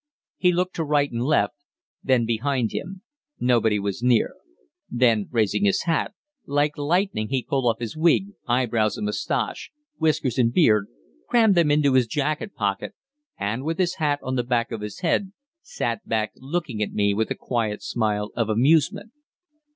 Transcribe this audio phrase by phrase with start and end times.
[0.37, 1.53] He looked to right and left,
[2.03, 3.03] then behind him.
[3.39, 4.33] Nobody was near.
[4.89, 6.15] Then, raising his hat,
[6.47, 9.69] like lightning he pulled off his wig, eyebrows and moustache,
[9.99, 10.87] whiskers and beard,
[11.29, 12.95] crammed them into his jacket pocket,
[13.37, 17.13] and, with his hat on the back of his head, sat back looking at me
[17.13, 19.11] with a quiet smile of amusement.